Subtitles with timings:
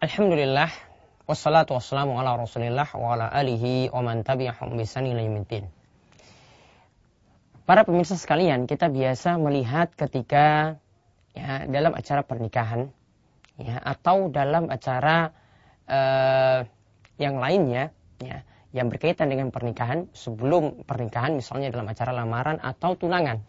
[0.00, 0.72] Alhamdulillah
[1.28, 4.88] wassalatu wassalamu ala Rasulillah wa ala alihi wa man tabi'ahum bi
[7.68, 10.80] Para pemirsa sekalian, kita biasa melihat ketika
[11.36, 12.88] ya dalam acara pernikahan
[13.60, 15.36] ya atau dalam acara
[15.84, 16.64] uh,
[17.20, 17.92] yang lainnya
[18.24, 18.40] ya
[18.72, 23.44] yang berkaitan dengan pernikahan sebelum pernikahan misalnya dalam acara lamaran atau tunangan.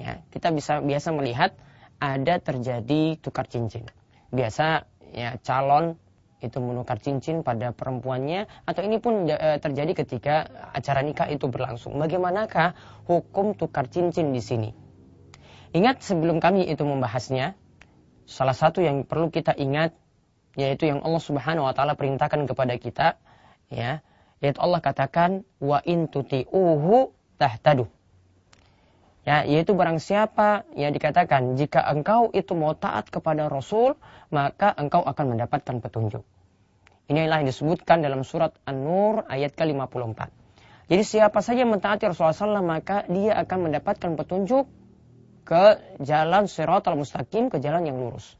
[0.00, 1.52] Ya, kita bisa biasa melihat
[2.00, 3.84] ada terjadi tukar cincin.
[4.32, 5.94] Biasa ya calon
[6.42, 10.34] itu menukar cincin pada perempuannya atau ini pun e, terjadi ketika
[10.74, 11.94] acara nikah itu berlangsung.
[12.02, 12.74] Bagaimanakah
[13.06, 14.70] hukum tukar cincin di sini?
[15.72, 17.54] Ingat sebelum kami itu membahasnya,
[18.26, 19.94] salah satu yang perlu kita ingat
[20.52, 23.16] yaitu yang Allah Subhanahu wa taala perintahkan kepada kita
[23.72, 24.04] ya,
[24.42, 27.88] yaitu Allah katakan wa in tuti'uhu tahtadu.
[29.22, 33.94] Ya, yaitu barang siapa yang dikatakan jika engkau itu mau taat kepada Rasul,
[34.34, 36.26] maka engkau akan mendapatkan petunjuk.
[37.06, 40.20] Inilah yang disebutkan dalam surat An-Nur ayat ke-54.
[40.90, 44.66] Jadi siapa saja mentaati Rasulullah SAW, maka dia akan mendapatkan petunjuk
[45.46, 45.64] ke
[46.02, 48.34] jalan siratal mustaqim, ke jalan yang lurus.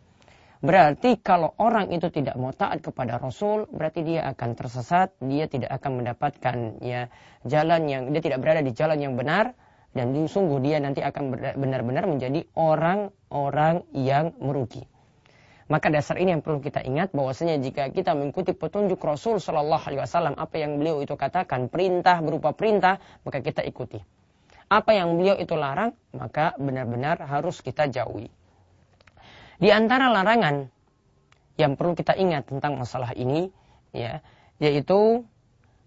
[0.62, 5.74] Berarti kalau orang itu tidak mau taat kepada Rasul, berarti dia akan tersesat, dia tidak
[5.74, 7.10] akan mendapatkan ya
[7.42, 9.58] jalan yang dia tidak berada di jalan yang benar,
[9.92, 14.88] dan sungguh dia nanti akan benar-benar menjadi orang-orang yang merugi.
[15.72, 20.04] Maka dasar ini yang perlu kita ingat bahwasanya jika kita mengikuti petunjuk Rasul Shallallahu Alaihi
[20.04, 23.96] Wasallam apa yang beliau itu katakan perintah berupa perintah maka kita ikuti.
[24.68, 28.28] Apa yang beliau itu larang maka benar-benar harus kita jauhi.
[29.56, 30.68] Di antara larangan
[31.56, 33.48] yang perlu kita ingat tentang masalah ini
[33.96, 34.20] ya
[34.60, 35.24] yaitu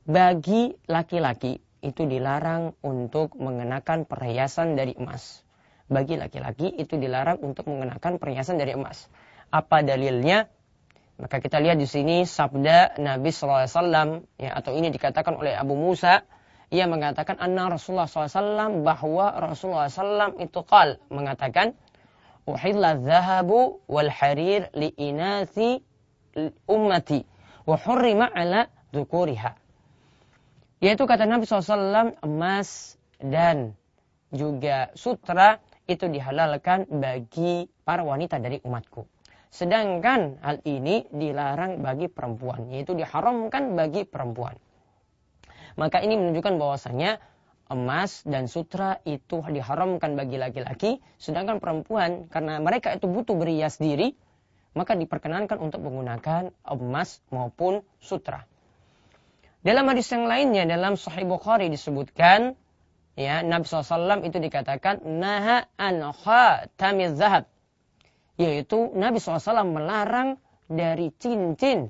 [0.05, 5.45] bagi laki-laki itu dilarang untuk mengenakan perhiasan dari emas.
[5.85, 9.05] Bagi laki-laki itu dilarang untuk mengenakan perhiasan dari emas.
[9.53, 10.49] Apa dalilnya?
[11.21, 16.25] Maka kita lihat di sini sabda Nabi SAW ya, atau ini dikatakan oleh Abu Musa
[16.73, 21.77] ia mengatakan anna Rasulullah SAW bahwa Rasulullah SAW itu qal mengatakan
[22.49, 25.85] uhilla dhahabu wal harir li inathi
[26.65, 27.23] ummati
[27.69, 29.64] wa hurrima ala dhukuriha
[30.83, 33.75] yaitu kata Nabi SAW, emas dan
[34.33, 39.05] juga sutra itu dihalalkan bagi para wanita dari umatku.
[39.53, 44.59] Sedangkan hal ini dilarang bagi perempuan, yaitu diharamkan bagi perempuan.
[45.79, 47.23] Maka ini menunjukkan bahwasanya
[47.71, 54.11] emas dan sutra itu diharamkan bagi laki-laki, sedangkan perempuan karena mereka itu butuh berias diri,
[54.75, 58.43] maka diperkenankan untuk menggunakan emas maupun sutra.
[59.65, 62.53] Dalam hadis yang lainnya dalam Sahih Bukhari disebutkan
[63.17, 67.49] ya Nabi SAW itu dikatakan naha an khatamiz zahab.
[68.37, 70.37] Yaitu Nabi SAW melarang
[70.69, 71.89] dari cincin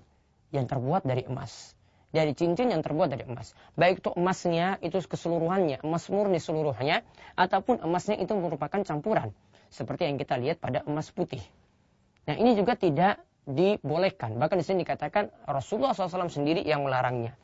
[0.56, 1.76] yang terbuat dari emas.
[2.16, 3.52] Dari cincin yang terbuat dari emas.
[3.76, 7.04] Baik itu emasnya itu keseluruhannya emas murni seluruhnya
[7.36, 9.36] ataupun emasnya itu merupakan campuran.
[9.68, 11.44] Seperti yang kita lihat pada emas putih.
[12.24, 14.40] Nah ini juga tidak dibolehkan.
[14.40, 17.36] Bahkan di sini dikatakan Rasulullah SAW sendiri yang melarangnya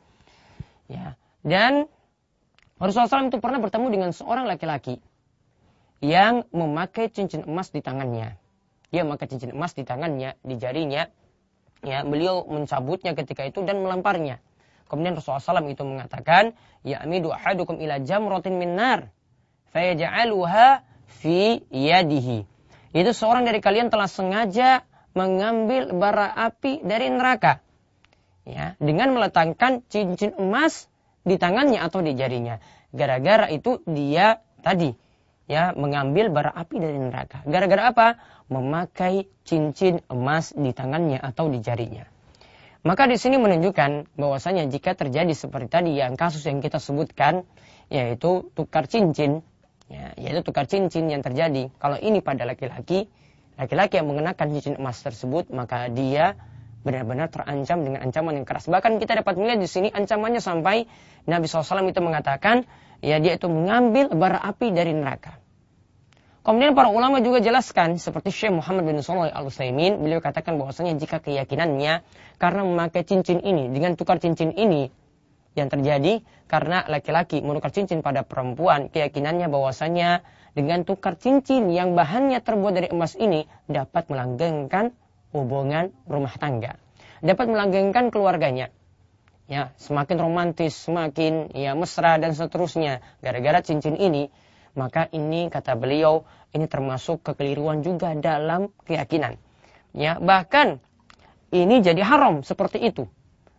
[0.92, 1.16] Ya.
[1.40, 1.88] Dan
[2.76, 5.00] Rasulullah SAW itu pernah bertemu dengan seorang laki-laki
[6.04, 8.36] yang memakai cincin emas di tangannya.
[8.92, 11.08] Dia memakai cincin emas di tangannya, di jarinya.
[11.82, 14.38] Ya, beliau mencabutnya ketika itu dan melemparnya.
[14.86, 16.52] Kemudian Rasulullah SAW itu mengatakan,
[16.84, 19.08] Ya amidu ahadukum ila jamrotin min nar,
[19.72, 20.84] fayaja'aluha
[21.22, 22.44] fi yadihi.
[22.92, 24.84] Itu seorang dari kalian telah sengaja
[25.16, 27.61] mengambil bara api dari neraka
[28.48, 30.90] ya dengan meletakkan cincin emas
[31.22, 32.58] di tangannya atau di jarinya.
[32.92, 34.92] Gara-gara itu dia tadi
[35.50, 37.42] ya mengambil bara api dari neraka.
[37.46, 38.08] Gara-gara apa?
[38.52, 42.04] Memakai cincin emas di tangannya atau di jarinya.
[42.82, 47.46] Maka di sini menunjukkan bahwasanya jika terjadi seperti tadi yang kasus yang kita sebutkan
[47.86, 49.46] yaitu tukar cincin
[49.86, 53.06] ya, yaitu tukar cincin yang terjadi kalau ini pada laki-laki
[53.54, 56.34] laki-laki yang mengenakan cincin emas tersebut maka dia
[56.82, 58.66] benar-benar terancam dengan ancaman yang keras.
[58.66, 60.86] Bahkan kita dapat melihat di sini ancamannya sampai
[61.26, 62.66] Nabi SAW itu mengatakan,
[63.02, 65.38] ya dia itu mengambil bara api dari neraka.
[66.42, 70.98] Kemudian para ulama juga jelaskan seperti Syekh Muhammad bin Shalih Al Utsaimin, beliau katakan bahwasanya
[70.98, 72.02] jika keyakinannya
[72.42, 74.90] karena memakai cincin ini dengan tukar cincin ini
[75.54, 80.26] yang terjadi karena laki-laki menukar cincin pada perempuan, keyakinannya bahwasanya
[80.58, 84.90] dengan tukar cincin yang bahannya terbuat dari emas ini dapat melanggengkan
[85.32, 86.76] hubungan rumah tangga.
[87.24, 88.70] Dapat melanggengkan keluarganya.
[89.50, 94.32] Ya, semakin romantis, semakin ya mesra dan seterusnya gara-gara cincin ini,
[94.72, 96.24] maka ini kata beliau
[96.56, 99.36] ini termasuk kekeliruan juga dalam keyakinan.
[99.92, 100.80] Ya, bahkan
[101.52, 103.08] ini jadi haram seperti itu.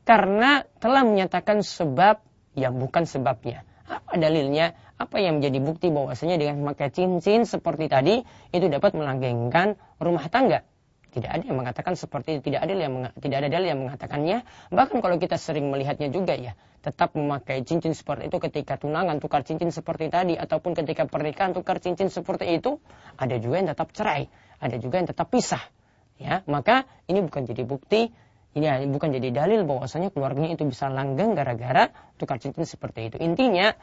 [0.03, 2.19] Karena telah menyatakan sebab
[2.57, 3.63] yang bukan sebabnya.
[3.85, 4.73] Apa dalilnya?
[4.97, 10.65] Apa yang menjadi bukti bahwasanya dengan memakai cincin seperti tadi itu dapat melanggengkan rumah tangga?
[11.13, 14.41] Tidak ada yang mengatakan seperti itu, tidak ada yang tidak ada dalil yang mengatakannya.
[14.73, 19.45] Bahkan kalau kita sering melihatnya juga ya, tetap memakai cincin seperti itu ketika tunangan tukar
[19.45, 22.81] cincin seperti tadi ataupun ketika pernikahan tukar cincin seperti itu,
[23.13, 24.25] ada juga yang tetap cerai,
[24.57, 25.61] ada juga yang tetap pisah.
[26.17, 28.09] Ya, maka ini bukan jadi bukti
[28.53, 31.89] ini bukan jadi dalil bahwasanya keluarganya itu bisa langgeng gara-gara
[32.21, 33.17] tukar cincin seperti itu.
[33.17, 33.73] Intinya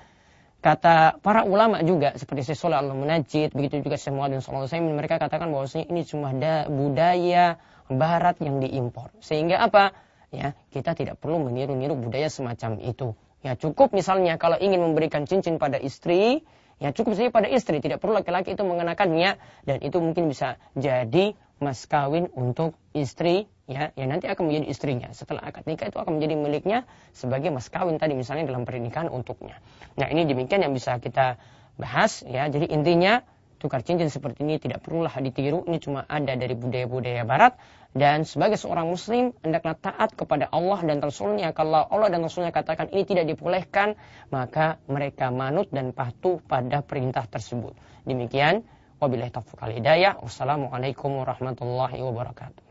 [0.61, 5.17] kata para ulama juga seperti Syekh Allah Munajjid, begitu juga Syekh Muhammad Sallallahu Alaihi mereka
[5.17, 6.31] katakan bahwasanya ini cuma
[6.69, 7.57] budaya
[7.91, 9.11] barat yang diimpor.
[9.25, 9.97] Sehingga apa?
[10.31, 13.19] Ya, kita tidak perlu meniru-niru budaya semacam itu.
[13.43, 16.45] Ya, cukup misalnya kalau ingin memberikan cincin pada istri,
[16.79, 21.35] ya cukup saja pada istri, tidak perlu laki-laki itu mengenakannya dan itu mungkin bisa jadi
[21.61, 26.19] mas kawin untuk istri ya yang nanti akan menjadi istrinya setelah akad nikah itu akan
[26.19, 26.79] menjadi miliknya
[27.15, 29.61] sebagai mas kawin tadi misalnya dalam pernikahan untuknya.
[30.01, 31.37] Nah ini demikian yang bisa kita
[31.77, 32.49] bahas ya.
[32.49, 33.21] Jadi intinya
[33.61, 35.69] tukar cincin seperti ini tidak perlulah ditiru.
[35.69, 37.61] Ini cuma ada dari budaya-budaya Barat
[37.93, 41.53] dan sebagai seorang Muslim hendaklah taat kepada Allah dan Rasulnya.
[41.53, 44.01] Kalau Allah dan Rasulnya katakan ini tidak dibolehkan
[44.33, 47.77] maka mereka manut dan patuh pada perintah tersebut.
[48.09, 48.65] Demikian.
[49.01, 50.21] Wabillahi taufiq wal hidayah.
[50.21, 52.70] Wassalamualaikum warahmatullahi wabarakatuh.